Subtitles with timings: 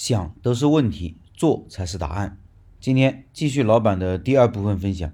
[0.00, 2.38] 想都是问题，做才是答案。
[2.78, 5.10] 今天继续老板的第二部分分享，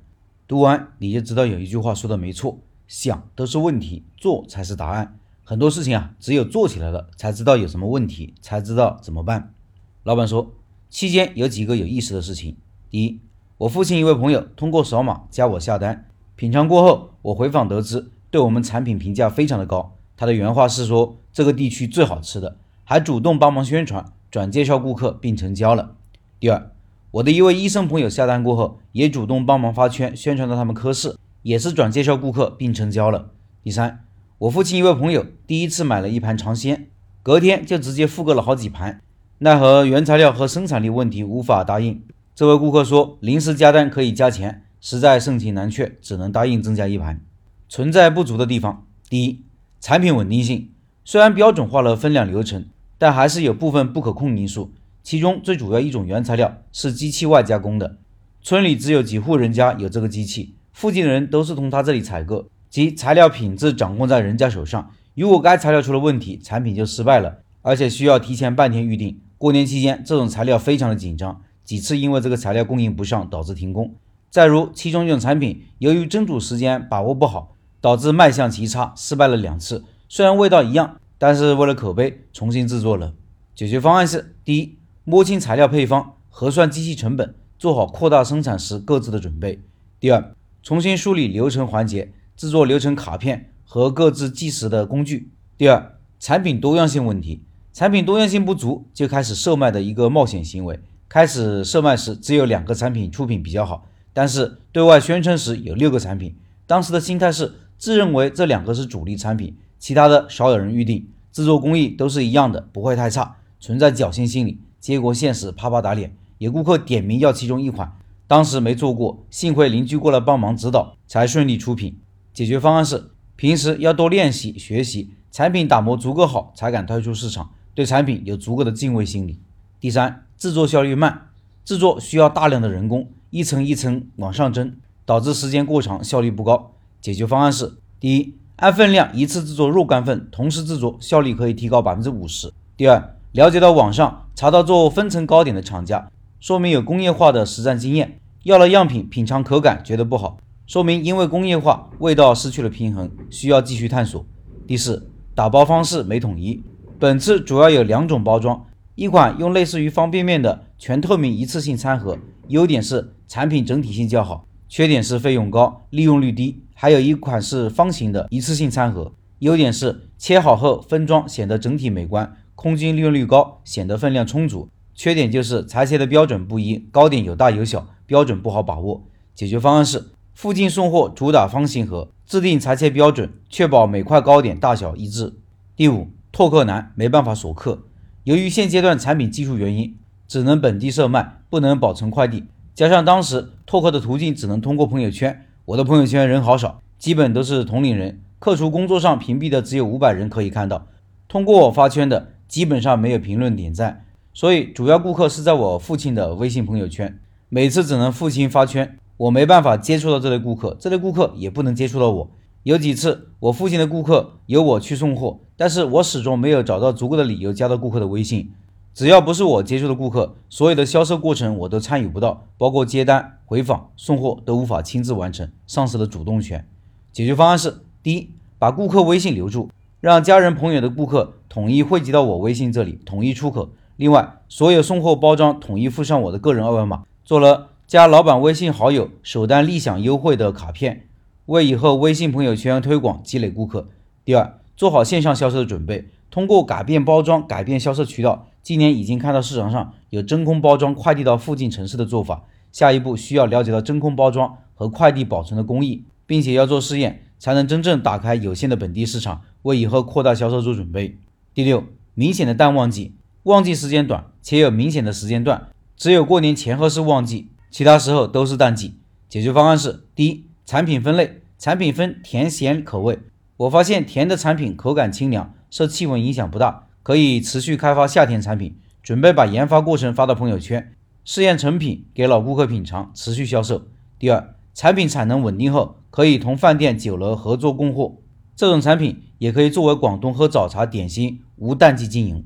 [0.46, 5.18] 读完你就知道有一句话说的没错，想都是问题，做才是答案。
[5.42, 9.54] 很多事情啊，只有做起来了，才知道有什么问题，才知道怎么办。
[10.02, 10.52] 老板说，
[10.90, 12.54] 期间有几个有意思的事情。
[12.90, 13.18] 第一，
[13.56, 19.96] 我父亲一位朋友通过扫码加我下单，品尝过后，我回访得知，对我们产品评价非常的高。
[20.14, 24.12] 他的原话是说，这个地区最好吃的，还主动帮忙宣传。
[24.34, 25.94] 转介绍顾客并成交了。
[26.40, 26.72] 第二，
[27.12, 33.30] 我的一位医生朋友下单过后，也主动帮忙发圈宣传到他们科室，也是转介绍顾客并成交了。
[33.62, 34.04] 第三，
[34.38, 36.88] 我父亲一位朋友第一次买了一盘尝鲜，
[37.22, 39.00] 隔天就直接复购了好几盘，
[39.38, 42.02] 奈何原材料和生产力问题无法答应。
[42.34, 47.20] 这位顾客说临时加单可以加钱，实在盛情难却，只能答应增加一盘。
[47.68, 49.44] 存在不足的地方，第一，
[49.80, 50.72] 产品稳定性，
[51.04, 52.64] 虽然标准化了分量流程。
[53.04, 54.72] 但还是有部分不可控因素，
[55.02, 57.98] 其中最主要一种原材料是机器外加工的，
[58.40, 64.90] 村里只有几户人家有这个机器，附近的人都是从他这里采购，即材料品质掌控在人家手上。
[65.14, 69.20] 如果该材料出了问题，产品就失败了，而且需要提前半天预定。
[69.36, 73.94] 过年期间，这种材料非常的紧张，几次因为这个材料供应不上导致停工。
[74.30, 79.84] 再如其中一种产品，由于蒸煮时间把握不好，导致卖相极差，失败了两次。
[80.08, 80.96] 虽然味道一样。
[81.26, 83.14] 但是为了口碑，重新制作了。
[83.54, 89.60] 解决方案是：第一，摸清材料配方，核算机器成本，做好扩大生产时各自的准备；
[89.98, 97.40] 第二，重新梳理流程环节，制作流程卡片和各自计时的工具；第二，产品多样性问题，
[97.72, 100.78] 产品多样性不足，就开始售卖的一个冒险行为。
[101.08, 111.08] 开始售卖时只有两个产品出品比较好，但是对外宣称时有六个产品，当时的心态是自认为这两个是主力产品，其他的少有人预定。
[111.34, 114.60] 制作工艺都是一样的，不会太差，存在侥幸心理。
[114.78, 117.92] 结果现实啪啪打脸，有顾客点名要其中一款，
[118.28, 121.98] 当时没做过，幸亏邻居过来帮忙指导，才顺利出品。
[122.32, 129.40] 解决方案是：平时要多练习学习，产品打磨足够好才敢推出市场，对产品有足够的敬畏心理。
[129.80, 131.30] 第三，制作效率慢，
[131.64, 136.70] 制作需要大量的人工，一层一层往上蒸，导致时间过长，效率不高。
[137.00, 138.34] 解决方案是：第一。
[138.56, 142.52] 按分量一次制作若干份，同时制作效率可以提高百分之五十。
[142.76, 148.20] 第二，了解到网上查到做分层糕点的厂家，说明有工业化的实战经验。
[148.44, 154.24] 要了样品品尝口感觉得不好，说明因为工业化味道失去了平衡，需要继续探索。
[154.68, 156.62] 第四，打包方式没统一。
[157.00, 158.64] 本次主要有两种包装，
[158.94, 162.16] 一款用类似于方便面的全透明一次性餐盒，
[162.48, 166.62] 优点是产品整体性较好，缺点是费用高，利用率低。
[166.74, 174.68] 还有一款是方形的一次性餐盒，优点是切好后分装显得整体美观，空间利用率高，显得分量充足。
[174.94, 179.04] 缺点就是裁切的标准不一，糕点有大有小，标准不好把握。
[179.34, 185.34] 解决方案是附近送货主打方形盒，制定裁切标准，确保每块糕点大小一致。
[185.76, 187.84] 第五，拓客难，没办法锁客。
[188.24, 189.96] 由于现阶段产品技术原因，
[190.26, 192.44] 只能本地售卖，不能保存快递，
[192.74, 195.46] 加上当时拓客的途径只能通过朋友圈。
[195.64, 200.88] 我的朋友圈人好少，基本都是同龄人，客除工作上屏蔽的只有五百人可以看到。
[201.28, 207.16] 通过我发圈的基本上没有评论点赞，所以主要顾客是在我父亲的微信朋友圈。
[207.48, 212.30] 每次只能父亲发圈，我没办法接触到这类顾客，这类顾客也不能接触到我。
[212.64, 218.50] 有几次我父亲的顾客由我去送货，但是我始终没有找到足够的理由加到顾客的微信。
[218.94, 226.64] 只要不是我接触的顾客，所有的销售过程我都参与不到，包括接单、回访、送货都无法亲自完成，丧失了主动权。
[227.12, 229.68] 解决方案是：第一，把顾客微信留住，
[230.00, 233.70] 让家人朋友的顾客统一汇集到我微信这里，统一出口。
[233.96, 241.08] 另外，所有送货包装统一附上我的个人二维码，做了加老板微信好友、首单立享优惠的卡片，
[241.46, 243.88] 为以后微信朋友圈推广积累顾客。
[244.24, 248.48] 第二，做好线上销售的准备，通过改变包装、改变销售渠道。
[248.62, 261.18] 今年已经看到市场上有真空包装快递到附近城市的做法，下一步需要了解到真空包装和快递保存的工艺，并且要做试验，才能真正打开有限的本地市场，为以后扩大销售做准备。
[261.52, 261.84] 第六，
[262.14, 268.94] 明显的淡旺季，旺季时间短且有明显的时间段，只有过年前后是旺季，其他时候都是淡季。
[269.28, 273.18] 解决方案是：第一，产品分类，产品分甜咸口味。
[273.56, 276.88] 我发现甜的产品口感清凉，受气温影响不大。
[277.04, 280.92] 可以持续开发夏天产品，准备把研发过程发到朋友圈，
[281.24, 283.82] 试验成品给老顾客品尝，持续销售。
[284.18, 288.16] 第二，产品产能稳定后，可以同饭店、酒楼合作供货。
[288.56, 292.44] 这种产品也可以作为广东喝早茶点心，无淡季经营。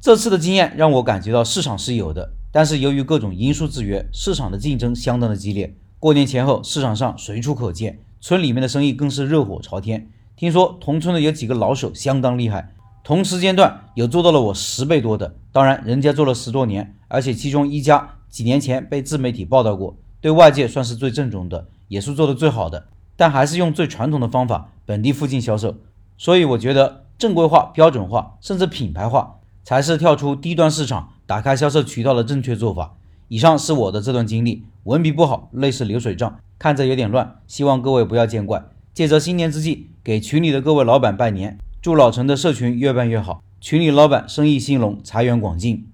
[0.00, 5.74] 这次的经验让我感觉到市场是有的，但是由于各种因素制约，市场的竞争相当的激烈。
[5.98, 10.08] 过年前后，市场上随处可见，村里面的生意更是热火朝天。
[10.38, 15.34] 听说同村的有几个老手相当厉害，同时间段有做到了我十倍多的。
[15.50, 22.86] 当然，人家做了十多年，而且其中一家几年前被自媒体报道过，对外界算是最正宗的，也是做的最好的。
[23.16, 25.74] 但还是用最传统的方法，本地附近销售。
[26.16, 29.40] 所以我觉得正规化、标准化，甚至品牌化。
[29.64, 32.94] 才是跳出低端市场，打开销售渠道的正确做法。
[33.26, 38.62] 以上是我的这段经历，文笔不好，类似流水账，看着有点乱，希望各位不要见怪。
[38.98, 45.86] 借着新年之际，给群里的各位老板拜年，祝老陈的社群越办越好，群里老板生意兴隆，财源广进。